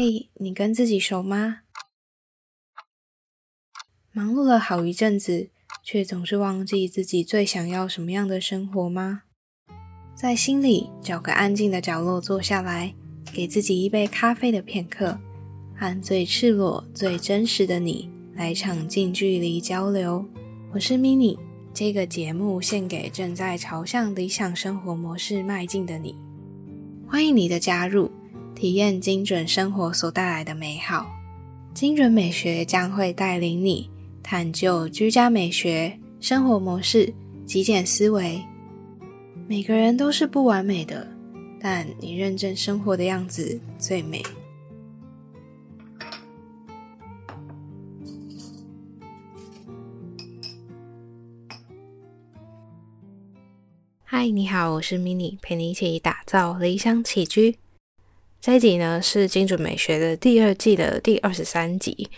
[0.00, 1.62] 嘿，你跟自己熟吗？
[4.12, 5.50] 忙碌了好一阵子，
[5.82, 9.22] 却总是忘记自己最想要什么样的生活吗？
[10.14, 12.94] 在心里找个安静的角落坐下来，
[13.32, 15.18] 给自己一杯咖啡的片刻，
[15.74, 20.24] 和最赤裸、最真实的你来场近距离交流。
[20.72, 21.36] 我是 mini，
[21.74, 26.14] 这个节目献给正在朝向理想生活模式迈进的你。
[27.08, 28.08] 欢迎你的加入，
[28.58, 31.06] 体验精准生活所带来的美好。
[31.72, 33.88] 精准美学将会带领你
[34.20, 37.14] 探究居家美学、生活模式、
[37.46, 38.42] 极简思维。
[39.46, 41.06] 每个人都是不完美的，
[41.60, 44.20] 但你认真生活的样子最美。
[54.02, 57.56] 嗨，你好，我是 mini，陪你一起打造理想起居。
[58.40, 62.08] 这一集呢是精准美学的第二季的第二十三集。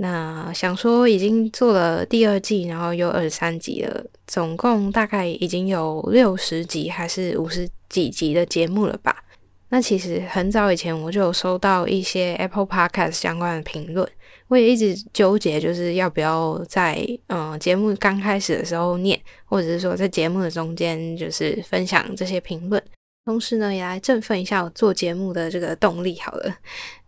[0.00, 9.24] 那想说已经做了第二季，然后又二十三集了，总共大概已经有六十集还是五十几集的节目了吧？
[9.70, 14.08] 那其实很早以前我就有收到一些 Apple Podcast 相关的评论。
[14.48, 22.82] 我也一直纠结，就是要不要在嗯节目刚开始的时候念，或者是说在节目的中间就是分享这些评论，
[23.28, 26.18] 同时呢也来振奋一下我做节目的这个动力。
[26.18, 26.56] 好了，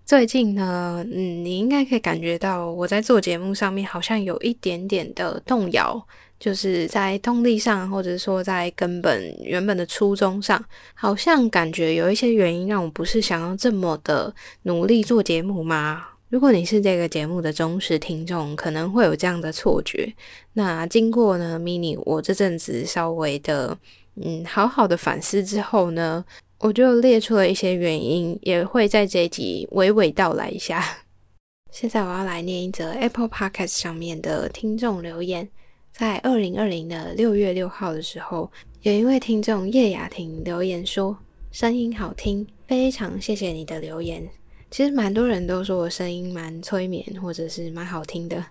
[0.05, 5.99] 最近呢，嗯，你应该可以感觉到我在做节目上面好像有一点点的动摇，
[6.39, 10.63] 就是在动力上，或者说在根本原本的初衷上，
[10.93, 14.35] 好像感觉有一些原因让我不是想要这么的
[14.65, 16.07] 努力做节目吗？
[16.29, 20.13] 如果你是这个节目的忠实听众，可能会有这样的错觉。
[20.53, 23.77] 那经过呢，mini 我这阵子稍微的
[24.17, 26.25] 嗯好好的反思之后呢，
[26.59, 30.85] 我就列出了一些原因，也会在这一集娓娓道来一下。
[31.71, 35.49] 现在我要来念一则 Apple Podcast 上面的听众留言，
[35.93, 38.51] 在二零二零的六月六号的时候，
[38.83, 41.17] 有一位听众叶雅婷留言说
[41.53, 44.29] ：“声音好听，非常谢谢你的留言。”
[44.71, 48.45] 其实蛮多人都说我声音蛮催眠，或者是蛮好听的。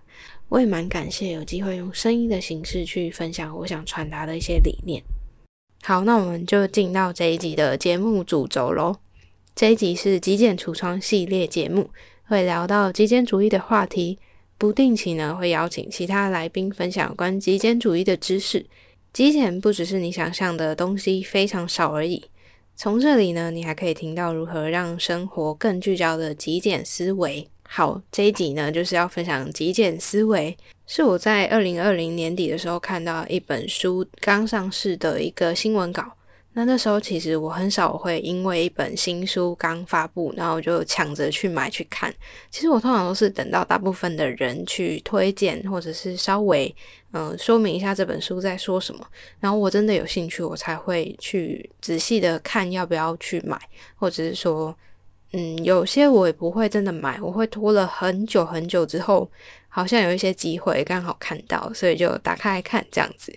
[0.48, 5.02] 我也蛮感谢有机会用声音的形式去分享我想传达的一些理念。
[5.82, 8.98] 好，那我们就进到这一集的节目主轴喽。
[9.56, 11.90] 这一集是极简橱窗系列节目，
[12.28, 14.20] 会聊到极简主义的话题。
[14.58, 18.66] 不定期呢会邀请其他来宾分享关极简主义的知识。
[19.14, 22.26] 极简不只是你想象的东西非常少而已。
[22.76, 27.48] 从这里呢，你还可以听到如何让生活更聚焦的极简思维。
[27.64, 30.58] 好，这一集呢就是要分享极简思维，
[30.92, 36.04] 是我在二零二零年底的时候看到一本书刚上市的一个新闻稿。
[36.54, 42.12] 那那时候其实我很少会因为一本新书刚发布，然后就抢着去买去看。
[42.50, 46.76] 其实我通常都是等到大部分的人去推荐，或者是稍微
[47.12, 49.06] 嗯说明一下这本书在说什么，
[49.40, 53.62] 然后我真的有兴趣，我才会去仔细的看要不要去买，
[53.96, 54.76] 或者是说
[55.34, 59.30] 嗯有些我也不会真的买，我会拖了很久很久之后，
[59.70, 63.34] 好像有一些机会刚好看到，所以就打开来看这样子。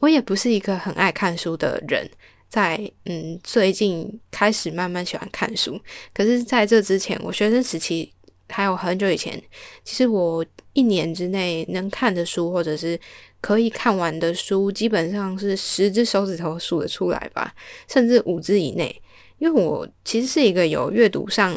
[0.00, 2.10] 我也不是一个很爱看书的人。
[2.48, 5.78] 在嗯，最近开始慢慢喜欢看书，
[6.14, 8.10] 可是在这之前，我学生时期
[8.48, 9.42] 还有很久以前，
[9.82, 12.98] 其实我一年之内能看的书，或者是
[13.40, 17.52] 可以看完的书，基本上是十只手指头数得出来吧，
[17.88, 19.02] 甚至五只以内。
[19.38, 21.54] 因为我其实是一个有阅读上，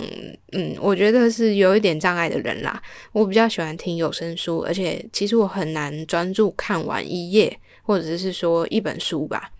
[0.52, 2.82] 嗯，我觉得是有一点障碍的人啦。
[3.12, 9.52] 我比较喜欢听有声书，而且其实我很难专注看完一页，或者是说一本书吧。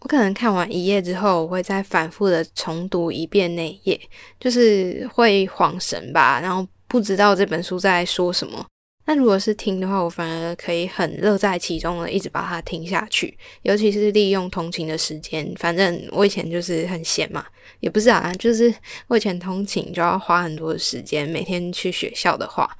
[0.00, 4.00] 我可能看完一页之后，我会再反复的重读一遍那页，
[4.38, 8.64] 就是会恍神吧，然后不知道这本书在说什么。
[9.08, 15.50] 那如果是听的话，我反而可以很乐在其中的一直把它听下去，尤其是利用通勤的时间。
[15.56, 17.46] 反正我以前就是很闲嘛，
[17.80, 18.72] 也不是啊，就是
[19.06, 22.70] 我以前通勤就要花很多的时间，每天去学校的话，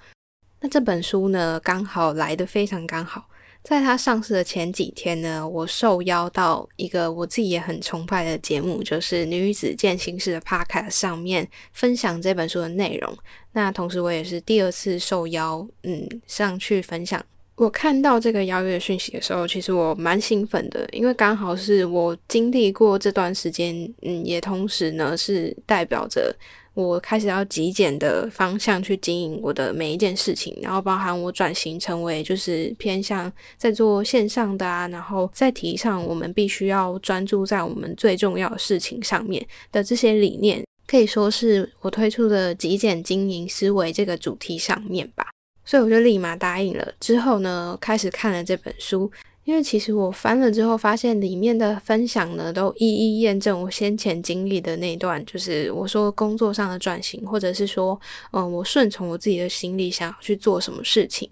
[0.61, 3.25] 那这本书呢，刚好来的非常刚好。
[3.63, 13.15] 在它上市的前几天呢，我受邀到一个我自己也很崇拜的节目，就是《女子健心事》的 Podcast 上面分享这本书的内容。
[13.53, 17.23] 那同时，我也是第二次受邀，嗯，上去分享。
[17.59, 26.35] 我看到这个邀约讯息的时候，其实我蛮兴奋的，因为刚好是我经历过这段时间，嗯，也同时呢是代表着。
[26.75, 45.27] 我开始要极简的方向去经营我的每一件事情，然后包含我转型成为就是偏向在做线上的啊，然后在提倡我们必须要专注在我们最重要的事情上面的这些理念，可以说是我推出的极简经营思维这个主题上面吧。
[45.69, 46.89] 所以我就立马答应了。
[46.99, 49.13] 之后呢，开始看了这本书。
[49.45, 57.99] 因为其实我翻了之后，发现里面的分享呢，都一一验证我先前经历的那段，就是我说工作上的转型，或者是说，
[58.33, 61.27] 嗯，我顺从我自己的心里，想要去做什么事情。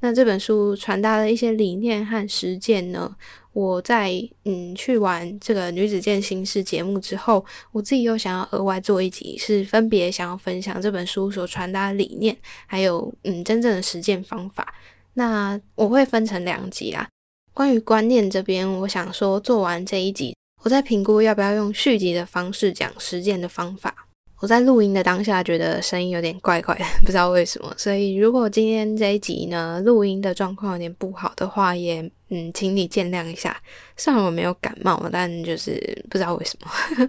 [0.00, 3.10] 那这本书传达的一些理念和实践呢，
[3.52, 4.12] 我在
[4.44, 14.74] 嗯去完这个女子健心事节目之后，我自己又想要额外做一集，是分别想要分享这本书所传达的理念，还有嗯真正的实践方法。
[15.14, 17.06] 那我会分成两集啦。
[17.52, 24.01] 关于观念这边，我想说，做完这一集，我在评估要不要用续集的方式讲实践的方法。
[24.42, 27.72] 我在录音的当下觉得声音有点怪怪的， 不知道为什么。
[27.78, 33.56] 所以如果今天这一集呢，录音的状况有点不好的话，也嗯，请你见谅一下。
[33.96, 35.80] 虽然我没有感冒，但就是
[36.10, 37.08] 不知道为什么。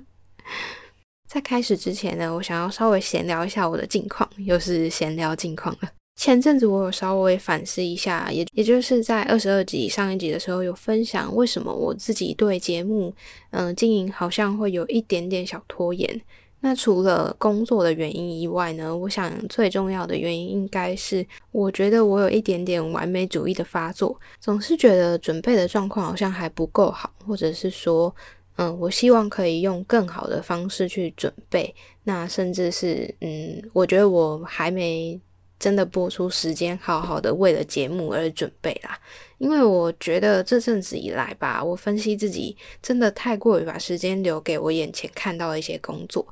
[1.28, 5.90] 在开始之前呢，我想要稍微闲聊一下我的近况，又是闲聊近况了。
[6.16, 13.12] 前阵子我有稍微反思一下，也也就是在二十二集上一集的时候有分享，为什么我自己对节目
[13.50, 16.22] 嗯经营好像会有一点点小拖延。
[16.66, 28.16] 那除了工作的原因以外呢，我想最重要的原因应该是，我觉得我有一点点完美主义的发作，总是觉得准备的状况好像还不够好，或者是说，
[28.56, 31.76] 嗯，我希望可以用更好的方式去准备。
[32.06, 35.20] 那甚至是，嗯，我觉得我还没。
[35.64, 39.00] 真的播出时间，好好的为了节目而准备啦。
[39.38, 46.28] 因为我觉得这阵子以来吧，我分析自己真的太过于把时间留给我眼前看到的一些工作，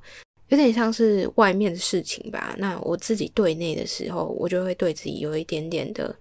[0.50, 2.54] 有点像是外面的事情吧。
[2.58, 6.14] 那我自己对内的时候，我就会对自己有一点点的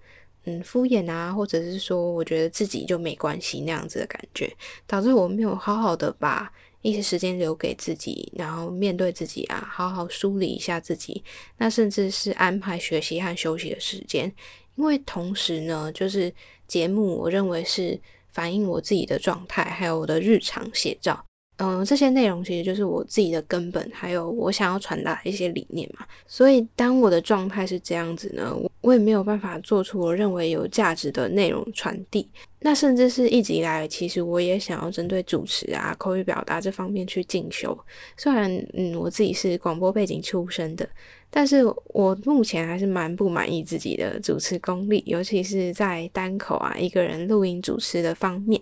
[0.45, 4.49] 嗯敷衍啊，或者是说我觉得自己就没关系那样子的感觉，
[4.87, 6.53] 导致我没有好好的把。
[6.83, 11.23] 一些时间留给自己，然后面对自己啊，好好梳理一下自己。
[11.59, 14.33] 那甚至是安排学习和休息的时间，
[14.77, 16.33] 因为同时呢，就是
[16.67, 21.25] 节目，我认为是反映我自己的状态，还有我的日常写照。
[21.63, 26.07] 嗯，这些内容其实就是我自己的根本，还有我想要传达的一些理念嘛。
[26.27, 32.27] 所以，当我的状态是这样子呢，我我也没有办法做出我认为有价值的内容传递。
[32.61, 37.79] 那甚至是一直以来，其实我也想要针对主持啊、口语表达这方面去进修。
[38.17, 40.89] 虽然，嗯，我自己是广播背景出身的，
[41.29, 48.59] 但是我目前还是蛮不满意自己的主持功力，尤其是在单口啊、一个人录音主持的方面。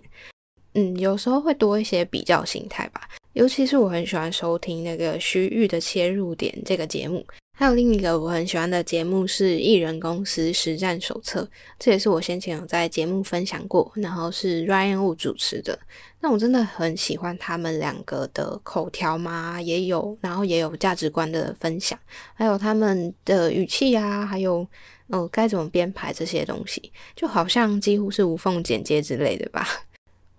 [0.73, 7.25] 嗯，有时候会多一些比较心态吧，尤其是我很喜欢收听那个徐玉的切入点这个节目，
[7.57, 11.49] 还有另一个我很喜欢的节目是艺人公司实战手册，
[11.79, 15.77] 这也是我先前有在节目分享过，然后是 Ryan Wu 主持的，
[16.21, 21.97] 那我真的很喜欢他们两个的口条嘛，也有，然后也有价值观的分享，
[22.35, 24.65] 还有他们的语气啊，还有
[25.07, 29.67] 哦该怎么编排这些东西，就好像几乎是无缝剪接之类的吧。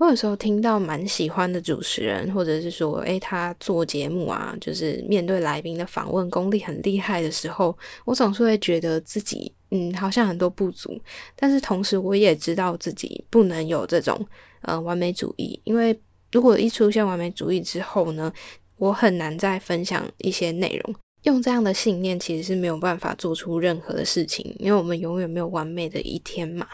[0.01, 7.77] 我有时候听到蛮喜欢的主持人，或者是说，诶，他做节目啊，就是面对来宾的访问功力很厉害的时候，
[8.07, 10.99] 我总是会觉得自己，嗯，好像很多不足。
[11.37, 14.19] 但是同时，我也知道自己不能有这种，
[14.63, 15.61] 呃，完美主义。
[15.65, 15.95] 因为
[16.33, 18.33] 如果一出现完美主义之后呢，
[18.79, 20.95] 我很难再分享一些内容。
[21.25, 26.67] 用这样的信念，其实是没有办法做出任何的事情，因为我们永远没有完美的一天嘛。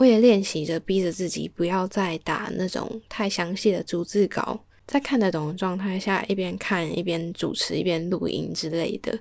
[0.00, 9.18] 我也练习着，逼着自己不要再打那种太详细的逐字稿，在看得懂的状态下，一边看一边主持一边录音之类的。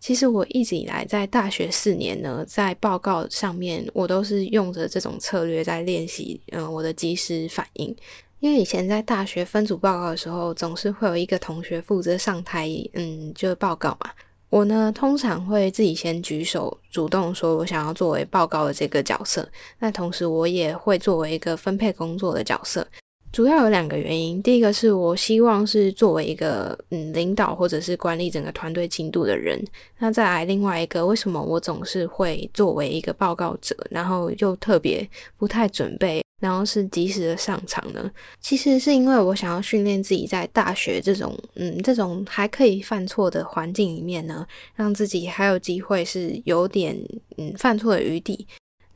[0.00, 7.96] 其实我一直以来在大学四年呢，在报告上面，我都是用着这种策略在练习，嗯，我的即时反应。
[8.40, 14.10] 因为以前在大学分组报告的时候，总是会有一个同学负责上台，嗯，就报告嘛。
[14.52, 19.48] 我呢，通常会自己先举手，主动说我想要作为报告的这个角色。
[19.78, 22.86] 那同时，我也会作为一个分配工作的角色。
[23.32, 29.58] 主要有两个原因，第一个是我希望是作为一个嗯领导或者是管理整个团队进度的人。
[29.98, 36.21] 那再来另外一个，为什么我总是会作为一个报告者，然后又特别不太准备？
[36.42, 44.44] 然后是及时的上场呢，其实是因为我想要训练自己在大学这种嗯这种还可以犯错的环境里面呢，
[44.74, 46.98] 让自己还有机会是有点
[47.36, 48.44] 嗯犯错的余地，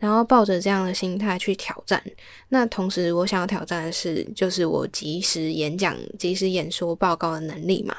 [0.00, 2.02] 然后抱着这样的心态去挑战。
[2.48, 7.94] 那同时我想要挑战的是，就是我及时演讲、及时演说报告的能力嘛。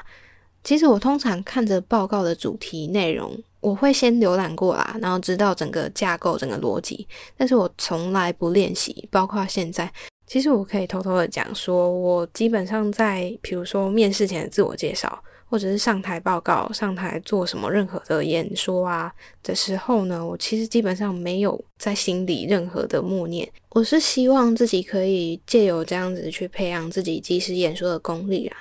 [0.62, 3.42] 其实我通常看着报告的主题内容。
[3.60, 9.08] 我会先浏览过啦，然后知道整个架构、整个逻辑，但是我从来不练习。
[9.10, 9.92] 包括现在，
[10.26, 19.12] 其实我可以偷偷的讲，说我基本上在，比如说面试前的自我介绍，或者是上台报告、上台做什么任何的演说啊
[19.42, 23.50] 的时候呢，我其实基本上没有在心里任何的默念。
[23.70, 28.56] 我是希望自己可以借由这样子去培养自己即时演说的功力啊。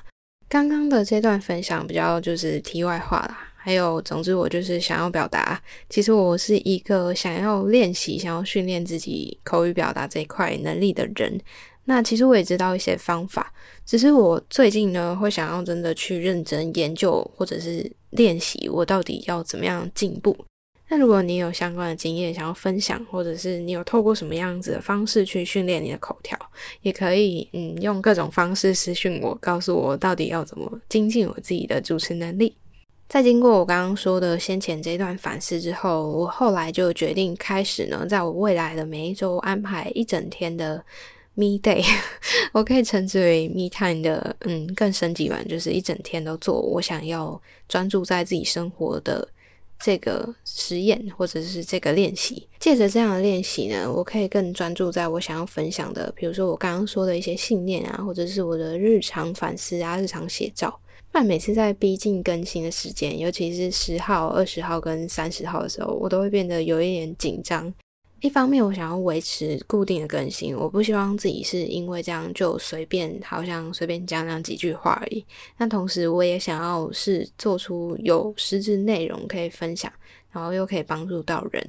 [0.49, 3.46] 刚刚的这段分享比较就是题外话啦。
[3.67, 11.37] 还有，总之我就是想要表达，其实我是一个想要练习、想要训练自己口语表达这一块能力的人。
[11.83, 13.53] 那其实我也知道一些方法，
[13.85, 20.33] 只是我最近呢会想要真的去认真研究或者是练习，我到底要怎么样进步。
[20.87, 26.39] 那如果你有相关的经验想要分享，或者是你有透过什么样子的方式去训练你的口条，
[26.83, 32.55] 也可以嗯用各种方式私讯我，告诉我到底要怎么精进我自己的主持能力。
[33.07, 40.83] 在经过我刚刚说的先前这段反思之后，我后来就决定开始呢，在我未来的每一周安排一整天的
[41.35, 41.81] me day，
[42.51, 49.25] 我可以称之为 me time 的，嗯，更升级版，就是一整天都做我想要专注在自己生活的
[49.79, 52.45] 这个实验或者是这个练习。
[52.59, 60.77] 借着这样的练习呢，我可以更专注在我想要分享的，比如说我刚刚说的一些信念啊，或者是我的日常反思啊，日常写照。
[61.19, 67.73] 但每次在逼近更新的时间，尤其是十号、二十号跟三十号的时候，我都会变得有一点紧张。
[68.19, 75.25] 一方面，我想要维持固定的更新，我不希望自己是因为这样就随便，好像随便讲讲几句话而已。
[75.57, 79.91] 那同时，我也想要是做出有实质内容可以分享，
[80.31, 81.67] 然后又可以帮助到人。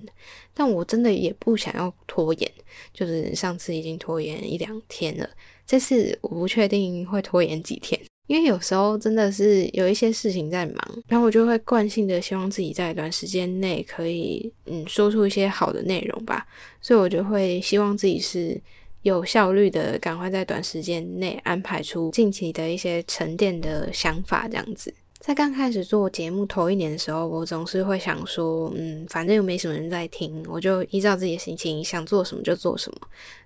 [0.53, 2.53] 但我真的也不想要拖延，
[2.93, 5.27] 就是上次已经拖延一两天了，
[5.67, 7.99] 这次我不确定会拖延几天。
[8.29, 10.77] 因为有时候真的是有一些事情在忙，
[11.09, 16.47] 然后我就会惯性的希望自己在短时间内可以嗯说出一些好的内容吧，
[16.81, 18.61] 所以我就会希望自己是
[19.03, 24.93] 有效率的，赶快在短时间内安排出近期的一些沉淀的想法，这样子。
[25.19, 32.99] 在刚开始做节目头一年的时候，我总是会想说，嗯，反正又没什么人在听，我就依照自己的心情想做什么就做什么。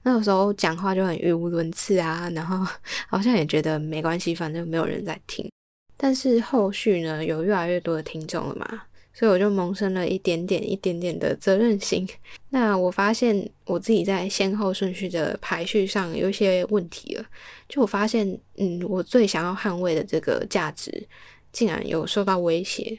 [0.02, 2.64] 那个时候讲话就很语无伦次啊，然后
[3.08, 5.50] 好像也觉得没关系，反正没有人在听。
[5.96, 8.82] 但是后续呢，有越来越多的听众了嘛，
[9.14, 12.06] 所以我就萌生了一点点、一点点的责任心。
[12.50, 17.24] 那我发现我自己在先后顺序的排序上有一些问题了，
[17.66, 21.08] 就我发现，嗯，我最想要捍卫的这个价值。
[21.52, 22.98] 竟然有受到威胁，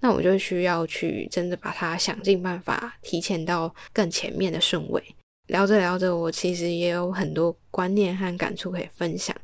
[0.00, 5.02] 那我就需要去真的把它想尽办法提前到更前面的顺位。
[5.48, 9.36] 聊着聊着，我其实也有很多观念和感触可以分享，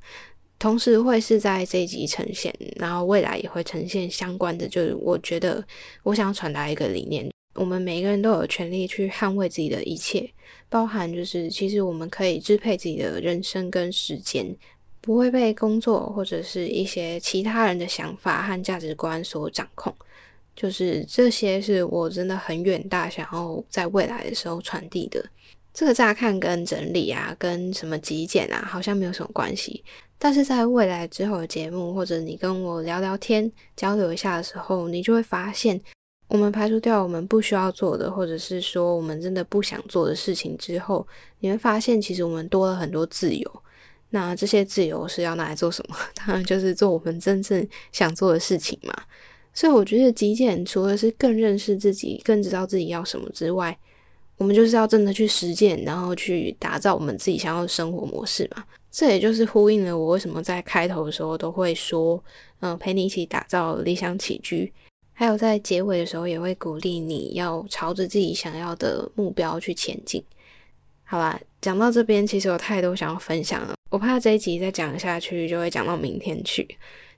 [0.58, 4.68] 同时会是在这一集呈现，然后未来也会呈现相关的。
[4.68, 5.62] 就是我觉得
[6.04, 10.30] 我想传达一个理念：我们每个人都有权利去捍卫自己的一切，
[10.68, 14.56] 包含就是其实我们可以支配自己的人生跟时间。
[15.06, 19.94] 不会被工作或者是一些其他人的想法和价值观所掌控，
[20.56, 25.25] 就是这些是我真的很远大，想要在未来的时候传递的。
[25.72, 29.84] 这个乍看跟整理啊，跟什么极简啊，好像没有什么关系。
[30.18, 35.80] 但是在未来之后的节目，或者你跟我聊聊天、交流一下的时候，你就会发现，
[36.26, 41.06] 我们排除掉我们不需要做的，或者是说我们真的不想做的事情之后，
[41.38, 43.62] 你会发现，其实我们多了很多自由。
[44.10, 45.96] 那这些自由是要拿来做什么？
[46.14, 48.94] 当然就是做我们真正想做的事情嘛。
[49.52, 53.76] 所以我觉得极简除了是更认识自己、更知道自己要什么之外，
[54.36, 58.62] 我们就是要真的去实践，然后去打造我们自己想要的生活模式嘛。
[58.90, 62.22] 这也就是呼应了我为什么在开头的时候都会说，
[62.60, 64.72] 嗯，陪你一起打造理想起居，
[65.14, 70.22] 还有在结尾的时候也会鼓励你要朝着自己想要的目标去前进。
[71.04, 73.75] 好啦，讲到这边，其实有太多想要分享了。
[73.88, 76.66] 我怕这一集再讲下去，就会讲到明天去。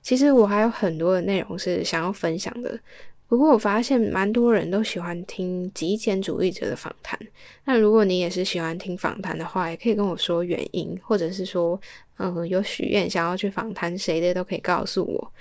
[0.03, 2.79] 其实我还有很多的内容是想要分享的，
[3.27, 7.19] 不过我发现蛮多人都喜欢听极简主义者的访谈。
[7.65, 11.79] 那如果你也是喜欢听访谈的话，也可以跟我说原因，或者是说，
[12.19, 15.33] 嗯，有许愿想要去访谈谁的，都可以告诉我。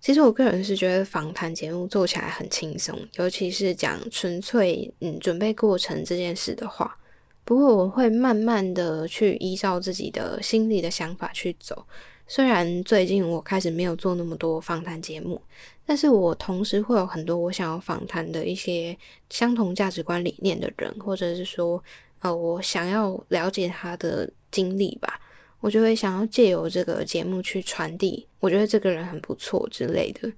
[0.00, 6.96] 其实我个人是觉得访谈节目做起来很轻松，尤其是讲纯粹嗯准备过程这件事的话。
[7.44, 11.86] 不过我会慢慢的去依照自己的心里的想法去走。
[12.26, 15.38] 虽然最近我开始没有做那么多访谈节目，
[15.84, 18.96] 但是我同时会有很多我想要访谈的一些
[19.28, 21.82] 相同价值观理念的人，或者是说，
[22.20, 25.20] 呃，我想要了解他的经历吧，
[25.60, 30.32] 我就会想要借由这个节目去传递，我觉得这个人很不错之类的。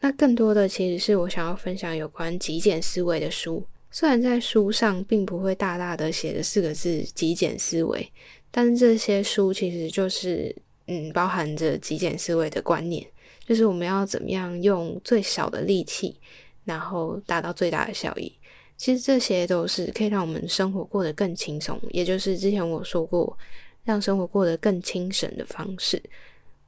[0.00, 3.64] 那更多的其实是我想要分享有关极简思维的书。
[3.90, 8.12] 虽然在书上并不会大大的写着四个字“极简思维”，
[8.50, 10.54] 但是这些书其实就是
[10.86, 13.04] 嗯包含着极简思维的观念，
[13.46, 16.16] 就是我们要怎么样用最少的力气，
[16.64, 18.32] 然后达到最大的效益。
[18.76, 23.36] 其实这些都是可以让我们生活过得更轻松，也就是之前我说过，
[23.84, 26.02] 让生活过得更轻省的方式。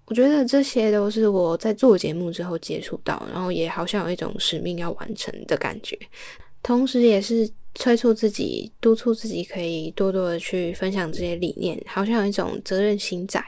[0.07, 5.99] 我觉得这些都是我在做节目之后接触到，然后也好像有一种使命要完成的感觉，
[6.63, 13.45] 同时也是催促自己、督促自己可以多多的去分享这些理念，好像有一种责任心在。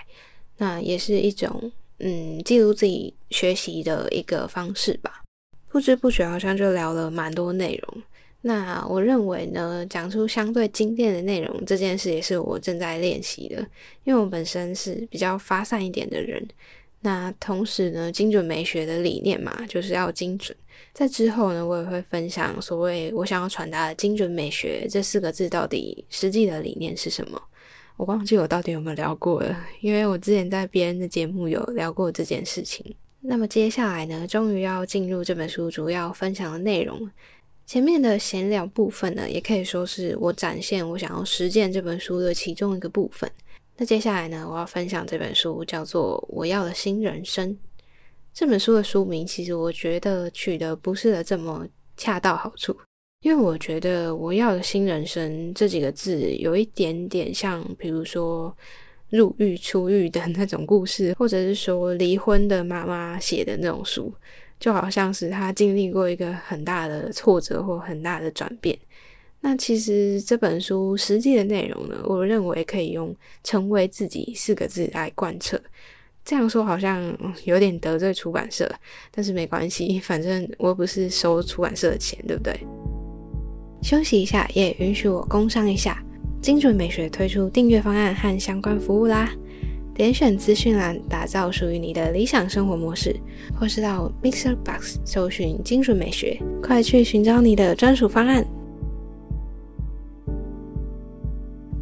[0.59, 1.73] 那也是一种。
[2.00, 5.23] 嗯，记录自己学习的一个方式吧。
[5.68, 8.02] 不知不觉好像就聊了蛮多内容。
[8.40, 13.64] 那我认为呢，讲出相对精炼的内容这件事，也是我正在练习的。
[14.02, 16.47] 因为我本身是比较发散一点的人。
[17.04, 20.56] 那同时呢，精准美学的理念嘛，就是要精准。
[20.94, 27.38] 在之后呢，我也会分享所谓我想要传达的精准美学这四个字到底实际的理念是什么。
[27.99, 32.82] 我忘记我到底有没有聊过了，因为我之前在别人的节目有聊过这件事情。
[33.20, 37.11] 那么接下来呢，终于要进入这本书主要分享的内容。
[37.66, 43.30] 前面的闲聊部分呢，也可以说是我展现我想要实践这本书的其中一个部分。
[43.76, 47.50] 那接下来呢，我要分享这本书叫做《我要的新人生》。
[48.33, 51.66] 这本书的书名其实我觉得取得不是的这么
[51.97, 52.76] 恰到好处。
[53.23, 58.54] 因为我觉得我要的新人生这几个字有一点点像，比如说
[59.09, 64.12] 入狱出狱的那种故事，或者是说离婚的妈妈写的那种书，
[64.61, 68.78] 就好像是他经历过一个很大的挫折或很大的转变。
[69.46, 75.60] 那其实这本书实际的内容呢，我认为可以用“成为自己”四个字来贯彻。
[76.24, 78.66] 这样说好像有点得罪出版社，
[79.10, 82.58] 但是没关系，反正我又不是收出版社的钱，对不对？
[83.82, 86.02] 休息一下，也允许我工商一下。
[86.40, 89.30] 精准美学推出订阅方案和相关服务啦！
[89.94, 93.14] 点选资讯栏，打造属于你的理想生活模式，
[93.60, 98.42] 或是到 Mixer Box 搜寻精准美学，快去寻找你的专属方案。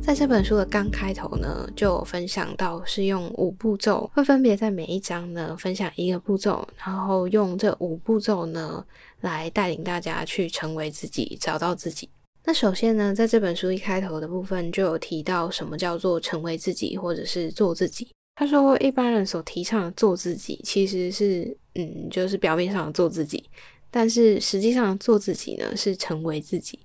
[0.05, 8.85] 在这本书的刚开头呢，就有分享到是用五步骤，会分别在每一章呢分享一个步骤，然后用这五步骤呢
[9.21, 12.09] 来带领大家去成为自己，找到自己。
[12.45, 18.09] 那首先呢，在这本书一开头的部分就有提到什么叫做成为自己，或者是做自己。
[18.35, 23.49] 他说，一般人所提倡的做自己，其实是嗯，就是表面上的做自己，
[23.89, 26.81] 但是实际上做自己呢是成为自己。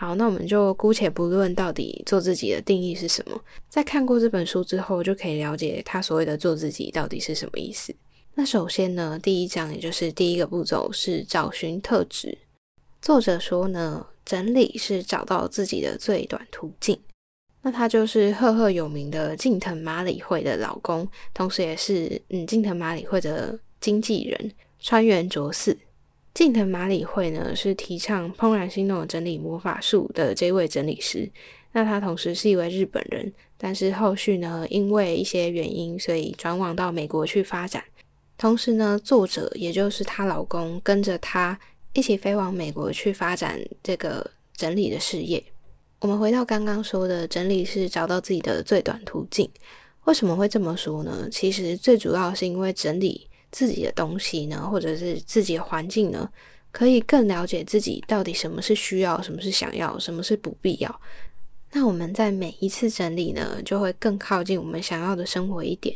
[0.00, 3.36] 好，那我们就姑且不论到底做自己的定义是什么，
[3.68, 7.92] 在看过这本书之后，就可以了解他所谓的做自己到底是什么意思。
[8.34, 12.38] 那首先呢，第一章也就是第一个步骤是找寻特质。
[13.02, 16.96] 作者说呢，整理是找到自己的最短途径。
[17.62, 25.76] 那他就是赫赫有名的近藤麻里惠的老公，同时也是嗯近藤麻里惠的经纪人川原卓四。
[26.38, 31.28] 近藤麻里惠呢，是提倡怦然心动整理魔法术的这位整理师。
[31.72, 37.82] 那他同时是一位日本人，但是后续呢，因为一些原因，所以转往到美国去发展。
[38.36, 41.58] 同时呢，作者也就是她老公，跟着她
[41.92, 44.24] 一起飞往美国去发展这个
[44.56, 45.42] 整理的事业。
[45.98, 49.50] 我们回到刚刚说的，整理是找到自己的最短途径。
[50.04, 51.28] 为什么会这么说呢？
[51.32, 53.27] 其实最主要是因为整理。
[53.50, 56.28] 自己的东西呢，或者是自己的环境呢，
[56.70, 61.00] 可以更了解自己到底什么是需要，什么是想要，什么是不必要。
[61.72, 65.94] 那我们在每一次整理呢，就会更靠近我们想要的生活一点，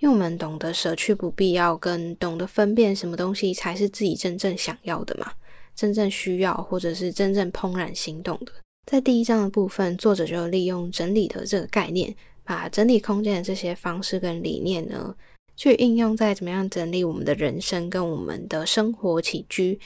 [0.00, 5.30] 因为我们懂得舍去不必要，跟懂得分辨什么东西才是自己真正想要的嘛，
[5.76, 8.52] 真正需要或者是真正怦然心动的。
[8.90, 12.12] 在第一章的部分，作者就利用整理的这个概念，
[12.42, 15.14] 把整理空间的这些方式跟理念呢。
[15.56, 19.78] 去应用在怎么样整理我们的人生跟我们的生活起居，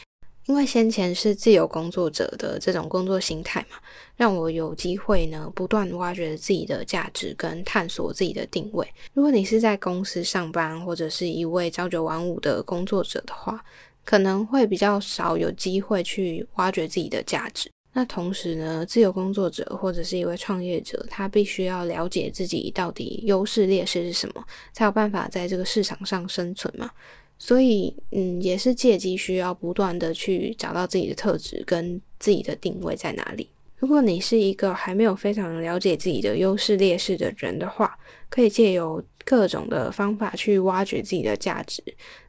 [0.47, 3.77] 因为先前是自由工作者的这种工作心态嘛，
[4.17, 8.87] 让我有机会呢不断挖掘自己的价值跟探索自己的定位。
[9.13, 13.65] 如果你是在公司上班或者是一位朝九晚五的工作者的话，
[14.05, 17.69] 可能会比较少有机会去挖掘自己的价值。
[17.97, 26.91] 那同时呢，自由工作者或者是一位创业者，他必须要了解自己到底优势劣势是什么，才有办法在这个市场上生存嘛。
[27.39, 33.49] 所以，嗯，也是借机需要不断的去找到自己的特质跟自己的定位在哪里。
[33.79, 41.83] 如果你是一个还没有非常了解自己的优势劣势的人的话，可以借由各种的方法去挖掘自己的价值。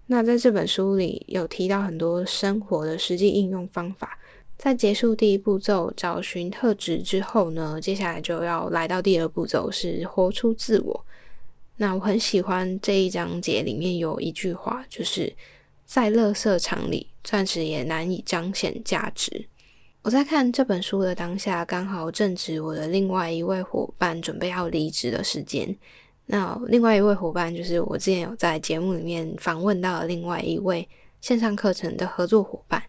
[0.05, 4.17] 那在这本书里有提到很多生活的实际应用方法。
[4.57, 11.05] 在结束第一步骤找寻特质之后呢，接下来就要来到第二步骤，是活出自我。
[11.75, 15.31] 那我很喜欢这一章节里面有一句话，就是
[15.85, 19.47] 在垃圾场里，钻石也难以彰显价值。
[20.01, 25.77] 我在看这本书的当下，刚好正值我的另外一位伙伴准备要离职的时间。
[26.25, 30.87] 那另外一位伙伴就是我之前有在节目里面访问到的另外一位
[31.21, 32.81] 线上课程的合作伙伴。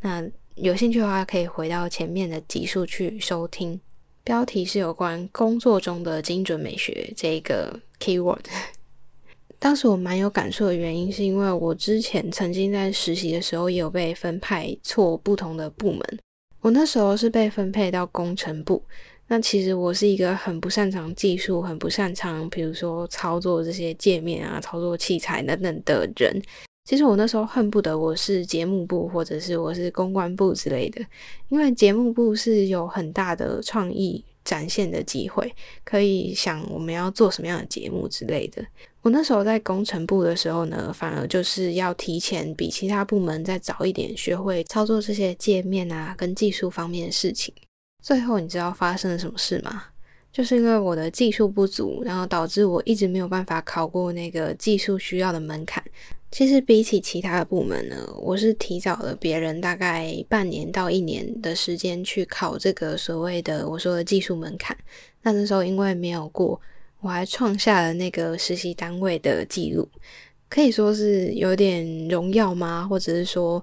[0.00, 0.22] 那
[0.56, 3.78] 有兴趣的话，可以回到前面的集数去收听。
[4.24, 8.40] 标题是有关工作中的精准美学这个 keyword。
[9.60, 16.00] 当时我蛮有感触的原因，是因为我之前曾经在实习的时候也有被分派错不同的部门。
[16.62, 18.82] 我那时候是被分配到工程部。
[19.28, 26.40] 那其实我是一个很不擅长技术、很不擅长，比如说操作这些界面啊、操作器材等等的人。
[26.86, 31.04] 其实我那时候恨不得我是节目部，或者是我是公关部之类的，
[31.48, 38.64] 因为节目部是有很大的创意展现的机会，可以想我们要做什么样的节目之类的。
[39.02, 47.52] 我那时候在工程部的时候呢，反而就是要提前比其他部门再早一点学会操作这些界面啊，跟技术方面的事情。
[48.00, 49.86] 最后你知道发生了什么事吗？
[50.32, 55.82] 就是因为我的技术不足，然后导致我一直没有办法考过那个技术需要的门槛。
[56.30, 64.76] 其实比起其他的部门呢，我是提早了别人大概半年到一年的时间去考这个所谓的我说的技术门槛。
[65.22, 66.60] 那那时候因为没有过，
[67.00, 69.88] 我还创下了那个实习单位的记录，
[70.48, 72.86] 可以说是有点荣耀吗？
[72.88, 73.62] 或者是说，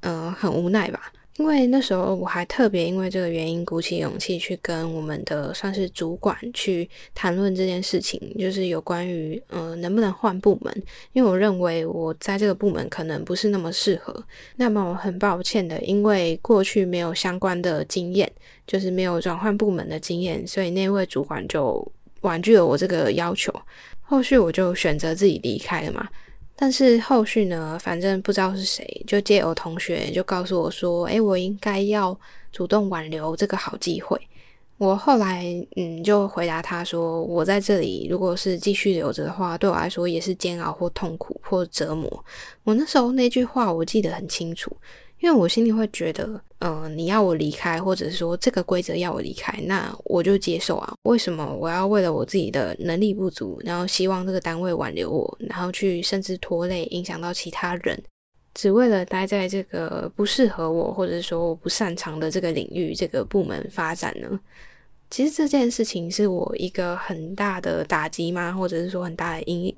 [0.00, 1.12] 嗯，很无奈吧。
[1.38, 14.24] 因为那时候我还特别因为这个原因鼓起勇气去跟我们的算是主管去谈论这件事情，就是有关于嗯能不能换部门，因为我认为我在这个部门可能不是那么适合。
[14.56, 18.30] 那么我很抱歉的，因为过去没有相关的经验，
[18.66, 21.86] 就是没有转换部门的经验，所以那位主管就
[22.22, 23.54] 婉拒了我这个要求。
[24.02, 26.08] 后续我就选择自己离开了嘛。
[26.60, 32.18] 但是后续呢，反正不知道是谁，就借我同学就告诉我说：“哎，我应该要
[32.50, 34.20] 主动挽留这个好机会。”
[34.76, 35.44] 我后来
[35.76, 42.24] 嗯，就回答他说：“我在这里，如果是继续留着的话，对我来说也是煎熬或痛苦或折磨。”
[42.64, 44.76] 我那时候那句话我记得很清楚。
[45.20, 50.94] 因为我心里会觉得，嗯，你要我离开，或者是说这个规则要我离开，那我就接受啊。
[51.02, 58.00] 为什么我要为了我自己的能力不足，然后希望这个单位挽留我，然后去甚至拖累、影响到其他人，
[58.54, 64.38] 只为了待在这个不适合我，或者说我不擅长的这个领域、这个部门发展呢？
[65.10, 68.52] 其实这件事情是我一个很大的打击吗？
[68.52, 69.76] 或者是说很大的阴影？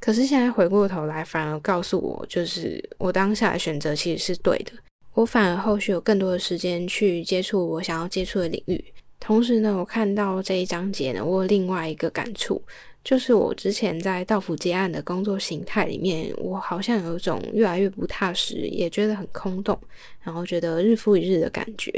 [0.00, 4.72] 可是现在回过头来，反而告诉我，就是我当下的选择其实是对的。
[5.12, 8.82] 我反而后续有更多的时间去接触我想要接触的领域。
[9.18, 12.62] 同时呢，我看到这一章节呢，我有另外一个感触，
[13.04, 19.78] 就是我之前在道府接案的工作形态里面，我好像有一种越来越不踏实，也觉得很空洞，
[20.22, 21.92] 然后觉得日复一日的感觉。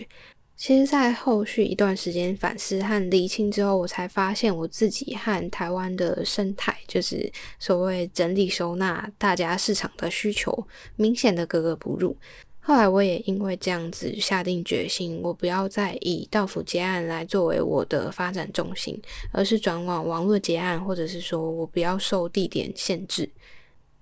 [0.64, 12.16] 其实，在后续一段时间反思和理清之后，我才发现我自己和台湾的生态，就是所谓整理收纳大家市场的需求，明显的格格不入。
[12.60, 18.96] 后来，我也因为这样子下定决心，我不要再以到府结案来作为我的发展重心，
[19.32, 23.28] 而是转往网络结案，或者是说我不要受地点限制。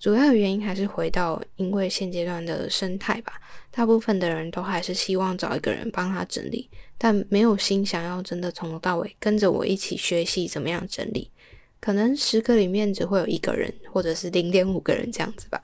[0.00, 3.34] 主要的原因还是回到，因为现阶段的生态吧，
[3.70, 11.30] 大部分的人都还是希望找一个人帮他整理，但没有心想要真的从头到尾跟着我一起学习怎么样整理。
[11.80, 15.60] 可能十个里面只会有一个人，或者是零点五个人这样子吧。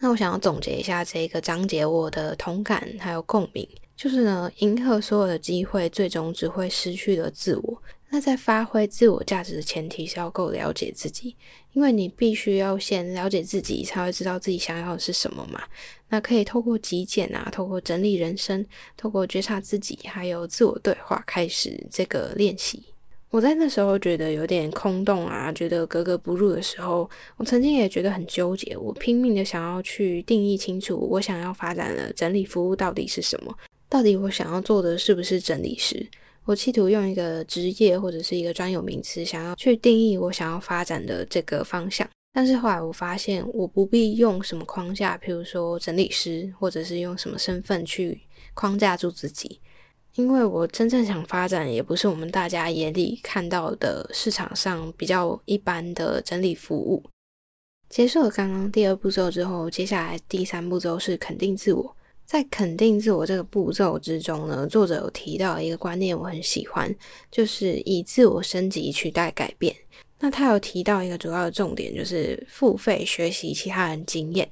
[0.00, 7.82] 那我想要总结一下这个章节，我的同感还有共鸣，就是呢，迎合所有的机会，最终只会失去了自我。
[8.10, 11.36] 那在发挥自我价值的前提是要够了解自己，
[11.72, 15.62] 因为你必须要先了解自己，才会知道自己想要的是什么嘛。
[16.08, 18.64] 那可以透过极简啊，透过整理人生，
[18.96, 22.82] 透过觉察自己，还有自我对话开始这个练习。
[23.28, 28.74] 我在那时候觉得有点空洞啊，觉得格格不入的时候，我曾经也觉得很纠结。
[28.74, 33.54] 我拼命的想要去定义清楚，我想要发展的整理服务到底是什么？
[33.90, 36.08] 到底我想要做的是不是整理师？
[36.48, 42.08] 我企图用一个职业或者是一个专有名词，想要去定义我想要发展的这个方向。
[42.32, 48.22] 但是后来我发现，我不必用什么框架，譬如说整理师，或者是用什么身份去
[48.54, 49.60] 框架住自己。
[50.14, 57.04] 因为我真正想发展，也不是我们大家眼里看到的市场上比较一般的整理服务。
[57.90, 61.94] 结束了刚刚第二步骤之后，接下来第三步骤是肯定自我。
[62.28, 66.94] 在肯定自我这个步骤之中呢，作者有提到一个观念，我很喜欢，
[67.30, 69.74] 就是以自我升级取代改变。
[70.20, 74.46] 那他有提到一个主要的重点，就是付费学习其他人经验，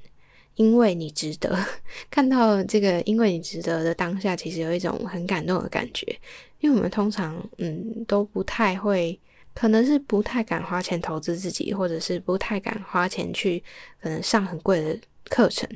[0.55, 1.55] 因为你值得。
[2.09, 6.03] 看到这个“因为你值得”的当下，其实有一种很感动的感觉，
[6.59, 9.19] 因为我们通常嗯都不太会，
[9.53, 13.63] 可能是不太敢花钱投资自己，或者是不太敢花钱去
[14.01, 15.69] 可能上很贵的课程。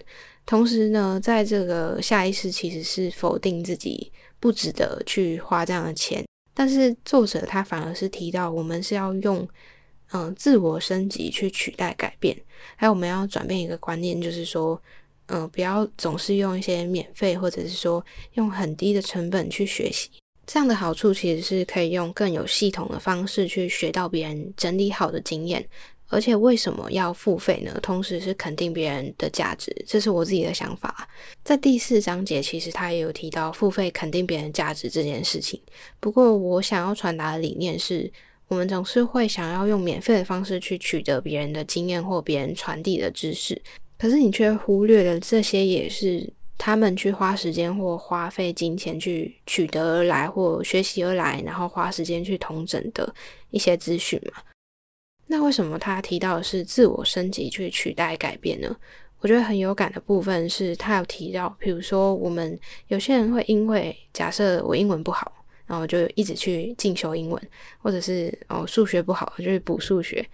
[0.52, 9.48] 同时呢，在这个下意识其实是否定自己不值得去花这样的钱，但是作者他反而是提到，我们是要用。
[10.12, 12.38] 嗯，自我升级去取代改变，
[12.76, 14.78] 还有我们要转变一个观念，就是说，
[15.28, 20.10] 嗯，不要总是用一些免费或者是说用很低的成本去学习。
[20.46, 25.66] 这样的好处其实是可以用更有系统的方式去学到别人整理好的经验。
[26.12, 27.80] 而且为什么要付费呢？
[27.82, 31.10] 同时是肯定别人的价值，这是我自己的想法。
[31.44, 35.60] 在第四章节，其实他也有提到付费肯定别人价值这件事情。
[36.00, 38.12] 不过我想要传达的理念是。
[38.48, 43.58] 我们总是会想要用免费的方式去取得别人的经验或别人传递的知识，
[43.98, 53.16] 可是你却忽略了这些也是他们去花时间或花费金钱去取得而来或学习而来，然后花时间去统整的
[53.52, 54.42] 一些资讯嘛？
[55.32, 58.76] 那为什么他提到的是自我升级去取代改变呢？
[59.22, 65.32] 我觉得很有感的部分是他有提到，比如说我们有些人会因为假设我英文不好。
[65.68, 67.42] 然后就一直去进修英文，
[67.78, 70.28] 或者是哦数学不好就去补数学。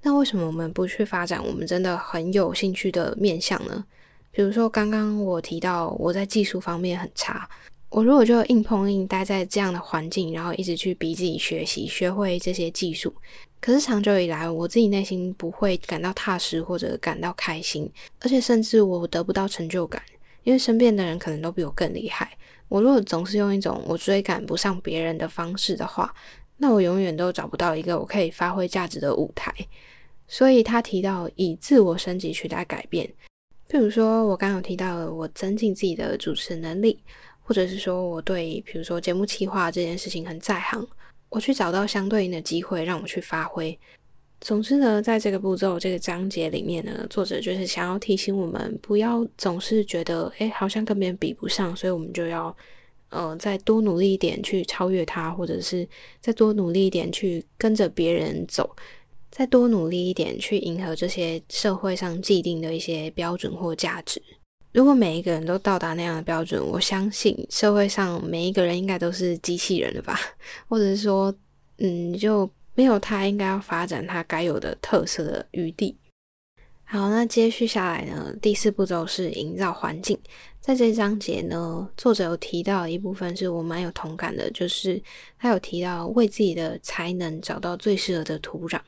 [0.00, 3.84] 那为什么我们不去发展我们真的很有兴趣的面向呢？
[4.30, 7.46] 比如说刚刚我提到我在技术方面很差，
[7.90, 13.12] 我如果就硬碰硬待在这样的环境，然后一直去逼自己学习，学会这些技术，
[13.60, 20.00] 可是长久以来我自己内心不会感到踏实或者感到开心，而且甚至我得不到成就感，
[20.44, 22.30] 因为身边的人可能都比我更厉害。
[22.68, 26.14] 我如果总是用一种我追赶不上别人的方式的话，
[26.58, 29.52] 那我永远都找不到一个我可以发挥价值的舞台。
[30.28, 33.12] 所以他提到以自我升级取代改变，
[33.68, 37.02] 譬如说我刚刚提到了我增进自己的主持能力，
[37.50, 40.86] 或者是说我对比如说节目企划这件事情很在行，
[41.28, 43.76] 我去找到相对应的机会让我去发挥。
[44.40, 52.56] 总之呢，在这个步骤这个章节里面呢，作者就是想要提醒我们，不要总是觉得，哎，好像跟别人比不上，所以我们就要，
[53.08, 55.84] 呃，再多努力一点去超越他，或者是
[56.20, 58.76] 再多努力一点去跟着别人走，
[59.28, 64.22] 再多努力一点去迎合这些社会上既定的一些标准或价值。
[64.72, 70.18] 如果每一个人都到达那样的标准，我相信社会上每一个人应该都是机器人了吧，
[70.68, 71.34] 或者是说，
[71.78, 72.50] 嗯，就。
[72.72, 75.94] 没有他，应该要发展他该有的特色的余地。
[76.84, 78.34] 好，那接续下来呢？
[78.40, 80.16] 第四步骤是营造环境。
[80.60, 85.02] 在这章节呢，作者有提到一部分是我蛮有同感的，就是
[85.38, 88.80] 他有提到为自己的才能找到最适合的土壤。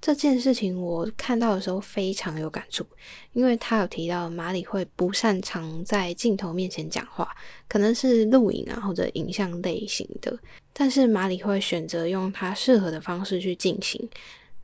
[0.00, 2.86] 这件事情我看到的时候非常有感触，
[3.34, 7.28] 因为他有提到马里会不擅长在镜头面前讲话，
[7.68, 10.38] 可能是录影啊或者影像类型的，
[10.72, 14.08] 但是马里会选择用他适合的方式去进行。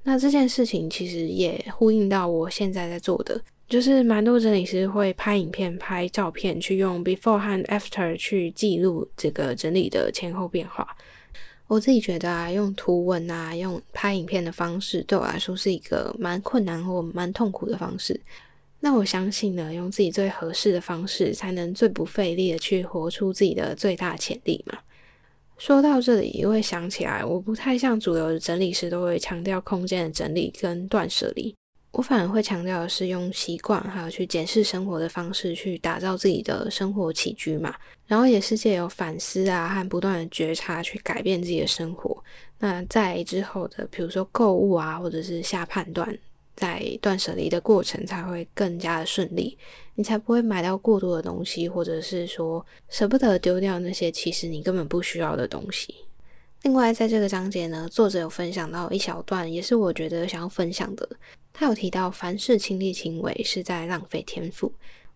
[0.05, 10.97] 那这件事情其实也呼应到我现在在做的，就是蛮多整理师会拍影片、拍照片，去用 before 和 after 去记录这个整理的前后变化。
[11.69, 18.21] 我自己觉得啊，用图文啊，用拍影片的方式，对我来说是一个蛮困难或蛮痛苦的方式。
[18.81, 24.79] 那我相信呢，用自己最合适的方式，才能最不费力的去活出自己的最大潜力嘛。
[25.59, 31.53] 说到这里，又会想起来，我不太像主流的整理师，都会强调空间的整理跟断舍离。
[31.97, 37.75] 我反而会强调的是用习惯，还有去检视生活的方式，去打造自己的生活起居嘛。
[38.07, 42.23] 然后也是借由反思啊，和不断的觉察，去改变自己的生活。
[42.59, 46.07] 那在之后的，比如说购物啊，或者是下判断，
[46.55, 49.57] 在断舍离的过程才会更加的顺利，
[49.95, 55.95] 你才不会买到过多的东西，或者是说舍不得丢掉那些其实你根本不需要的东西。
[56.63, 61.09] 另外，在这个章节呢，作者有分享到一小段，也是我觉得想要分享的。
[61.59, 64.71] 他有提到，凡事亲力亲为是在浪费天赋。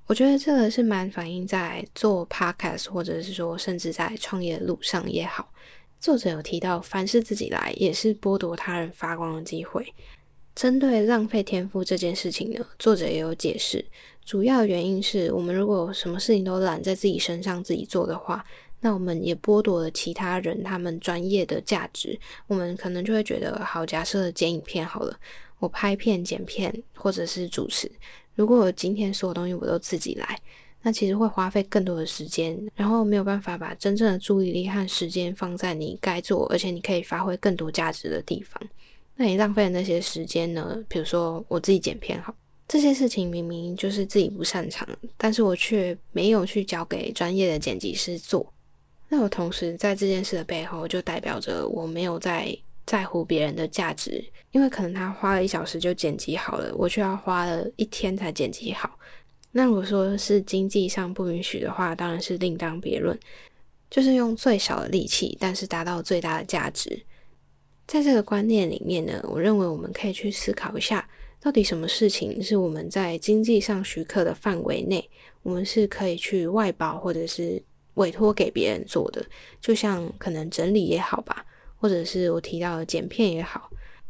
[0.06, 5.52] 我觉得这个是蛮反映在做 podcast，或者是说甚至在创业路上也好。
[6.00, 9.86] 作者有提到，凡事自己来也是剥夺他人发光的机会。
[10.54, 13.84] 针对浪费天赋这件事情呢，作者也有解释，
[14.24, 18.42] 主要原因是我们如果什么事情都揽在自己身上自己做的话，
[18.80, 22.18] 那我们也剥夺了其他人他们专业的价值。
[22.46, 25.14] 我们可能就会觉得，好，假设剪影片好了。
[25.60, 27.88] 我拍片、剪片，或者是主持。
[28.34, 30.40] 如果我今天所有东西我都自己来，
[30.82, 38.60] 那其实会花费更多的时间，然后没有办法把真正的注意力和时间放在你该做，而且你可以发挥更多价值的地方。
[39.14, 40.82] 那你浪费的那些时间呢？
[40.88, 42.34] 比如说我自己剪片好，
[42.66, 48.50] 这些事情明明就是自己不擅长，但是我却没有去交给专业的剪辑师做。
[49.10, 52.56] 那我同时在这件事的背后，就代表着我没有在
[52.90, 58.98] 在乎别人的价值，因为可能他花了一小时就剪辑好了，我却要花了一天才剪辑好。
[59.52, 63.16] 那如果说是经济上不允许的话，当然是另当别论。
[63.88, 67.00] 就是用最少的力气，但是达到最大的价值。
[67.86, 71.08] 在这个观念里面呢，我认为我们可以去思考一下，
[71.40, 75.08] 到底什么事情是我们在经济上许可的范围内，
[75.44, 77.62] 我们是可以去外包或者是
[77.94, 79.24] 委托给别人做的。
[79.60, 81.46] 就像可能整理也好吧，
[81.80, 83.68] 或者是我提到的剪片也好。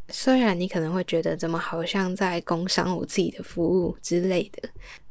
[0.08, 4.68] 虽然你可能会觉得怎么好像在工商我自己的服务之类的，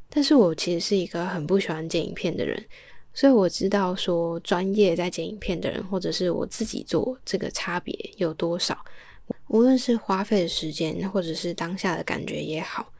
[0.09, 2.61] 但是我其实是一个很不喜欢剪影片的人。
[3.13, 8.77] 所以我知道说专业在剪影片的人，或者是我自己做这个差别有多少。
[9.47, 12.91] 无论是花费的时间，或者是当下的感觉也好，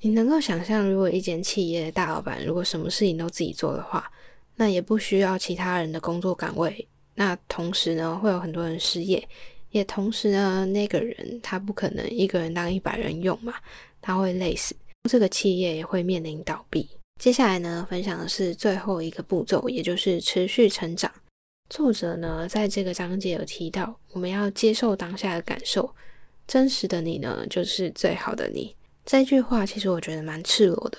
[0.00, 4.10] 你能够想象，如果一间企业的大老板如果什么事情都自己做的话，
[4.56, 6.88] 那也不需要其他人的工作岗位。
[7.14, 9.26] 那同时呢，会有很多人失业，
[9.70, 13.54] 也同时呢，那个人他不可能一个人当一百人用嘛，
[14.00, 14.74] 他会累死，
[15.08, 16.88] 这个企业也会面临倒闭。
[17.20, 21.12] 接下来呢，分享的是最后一个步骤，也就是持续成长。
[21.68, 25.94] 作者呢，在这个章节有提到，我们要接受当下的感受，
[26.46, 28.74] 真实的你呢，就是最好的你。
[29.04, 30.98] 这句话其实我觉得蛮赤裸的，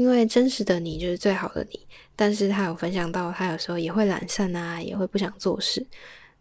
[0.00, 1.78] 因为真实的你就是最好的你。
[2.16, 5.86] 但是他有分享到，他有时候也会懒散啊，也会不想做事，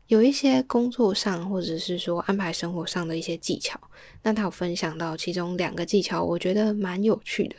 [0.08, 3.78] 有一些工作上或者是说安排生活上的一些技巧。
[4.24, 7.56] 那他有分享到其中两个技巧，我觉得蛮有趣的。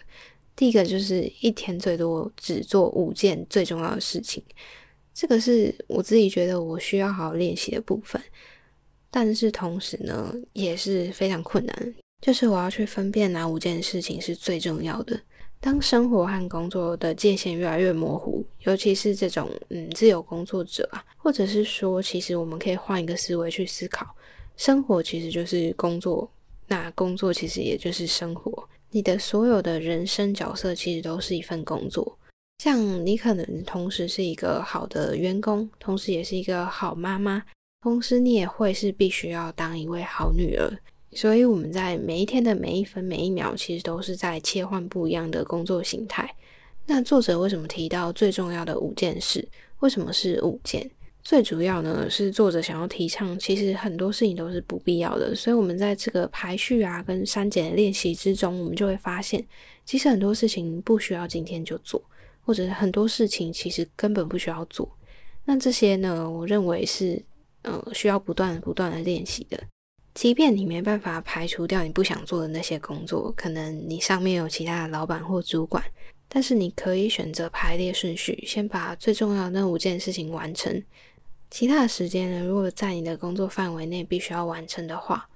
[0.57, 4.43] 第一个就是一天最多只做五件最重要的事情，
[5.13, 8.19] 这个是我自己觉得我需要好好练习的部分。
[9.11, 15.21] 但是同时呢，也是非常困难，就是我要去分辨哪五件事情是最重要的。
[15.63, 24.07] 当生活和工作的界限越来越模糊，尤其是这种嗯自由工作者啊，或者是说，其实我们可以换一个思维去思考，
[24.57, 26.31] 生活其实就是工作，
[26.67, 28.67] 那工作其实也就是生活。
[28.91, 32.19] 你的所有的人生角色其实都是一份工作，
[32.59, 37.45] 像你可能同时是一个好的员工，同时也是一个好妈妈，
[37.83, 40.79] 同时你也会是必须要当一位好女儿。
[41.13, 46.35] 所以我们在每一天的每一分每一秒，其实都是在切换不一样的工作形态。
[46.87, 49.47] 那作者为什么提到最重要的五件事？
[49.81, 50.91] 为什么是五件？
[51.23, 55.35] 最主要呢是作者想要提倡，其实很多事情都是不必要的。
[55.35, 59.45] 所以，我们在这个排序啊跟删减的练习之中，我们就会发现，
[59.85, 62.03] 其实很多事情不需要今天就做，
[62.41, 64.91] 或者是很多事情其实根本不需要做。
[65.45, 67.23] 那这些呢，我认为是
[67.63, 69.63] 呃需要不断不断的练习的。
[70.21, 75.83] 即便你没办法排除掉你不想做的那些工作，可能你上面有其他的老板或主管，
[76.29, 80.83] 但是你可以选择排列顺序，先把最重要的那五件事情完成。
[81.51, 82.45] 其他的时间呢？
[82.45, 85.27] 如果在你的工作范围内必须要完成的话，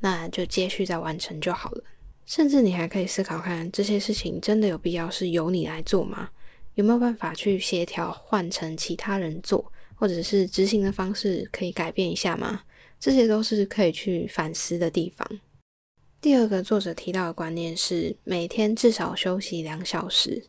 [0.00, 1.84] 那就接续再完成就好了。
[2.24, 6.30] 甚至你还可以思考看，这些事情真的有必要是由你来做吗？
[6.76, 12.62] 有没有办法去协调换成其他人做，或者是执行的方式可以改变一下吗？
[13.02, 15.28] 这些都是可以去反思的地方。
[16.20, 20.40] 第二个作者提到的观念是每天至少休息两小时。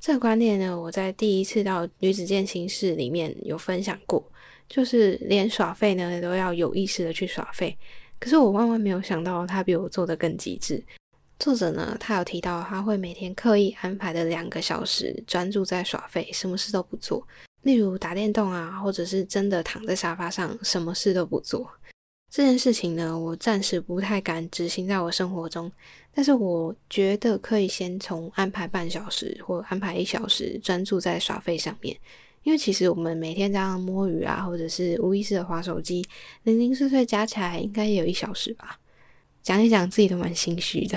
[0.00, 4.28] 这个观念呢，我在第一次到女子健心室里面有分享过。
[4.68, 7.78] 就是连耍废呢都要有意识的去耍废，
[8.18, 10.82] 可是我万万没有想到他比我做的更极致。
[11.38, 17.24] 作者呢，他有提到他会每天刻意安排的两个小时专注在耍废，什么事都不做，
[17.66, 21.68] 例如打电动啊，或者是真的躺在沙发上什么事都不做。
[22.30, 25.70] 这件事情呢，我暂时不太敢执行在我生活中，
[26.14, 31.96] 但是我觉得可以先从安排半小时或安排一小时专注在耍废上面。
[32.44, 36.06] 因为其实我们每天这样摸鱼啊，或者是无意识的划手机，
[36.44, 38.78] 零零碎碎加起来应该也有一小时吧。
[39.42, 40.96] 讲一讲自己都蛮心虚的。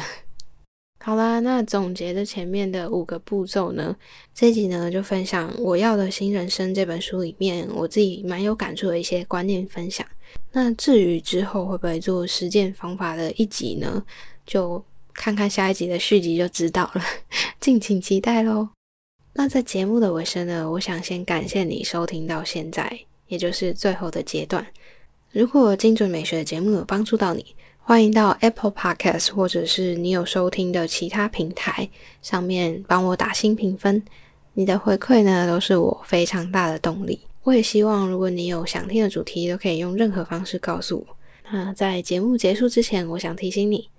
[1.02, 3.96] 好啦，那总结的前面的五个步骤呢，
[4.34, 10.06] 这集呢就分享《我要的新人生》这本书里面我自己蛮有感触的一些观念分享。
[10.52, 14.04] 那至于之后会不会做实践方法的一集呢，
[14.46, 14.84] 就
[15.14, 17.02] 看看下一集的续集就知道了，
[17.62, 18.68] 敬请期待喽。
[19.34, 24.68] 那在节目的尾声呢，我想先感谢你收听到现在，也就是最后的阶段。
[25.32, 27.46] 如果精准美学的节目有帮助到你，
[27.90, 31.90] 欢迎到 Apple Podcast 或者是你有收听的其他平台
[32.22, 34.04] 上面帮我打新评分。
[34.54, 37.20] 你的回馈呢，都是我非常大的动力。
[37.42, 41.18] 我也希望，如果你有想听的主题，都可以用任何方式告诉我。
[41.52, 43.90] 那在节目结束之前，我想提醒你，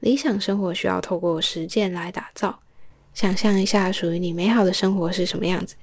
[0.00, 2.60] 理想生活需要透过实践来打造。
[3.14, 5.76] 想象一下属于你美好的生活是什么样子，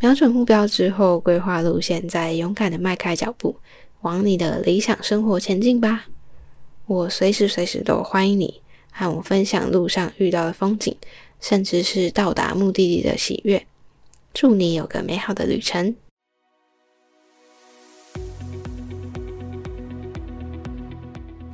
[0.00, 3.54] 瞄准目标之后，规划路线，再勇敢的迈开脚步，
[4.00, 6.06] 往你的理想生活前进吧。
[6.88, 10.96] 我随时随时都欢迎你和我分享路上遇到的风景，
[11.38, 13.66] 甚至是到达目的地的喜悦。
[14.32, 15.94] 祝你有个美好的旅程。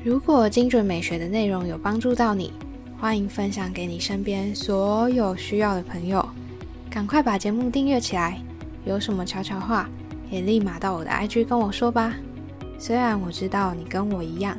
[0.05, 2.53] 如果精准美学的内容有帮助到你，
[3.01, 6.25] 欢迎分享给你身边所有需要的朋友。
[6.89, 8.41] 赶快把节目订阅起来，
[8.85, 9.91] 有什么悄悄话
[10.31, 12.15] 也立马到我的 IG 跟我说吧。
[12.79, 14.57] 虽然我知道你跟我一样，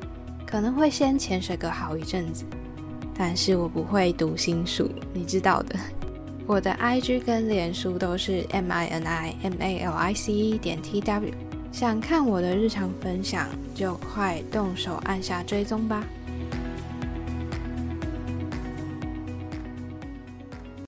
[0.55, 2.45] 可能会先潜水个好一阵子，
[3.13, 5.75] 但是我不会读心术，你知道的。
[6.47, 11.01] 我的 IG 跟脸书都是 M I N I M A L I C E 点 T
[11.01, 11.33] W。
[11.73, 16.01] 想看我的日常分享，就快动手按下追踪吧。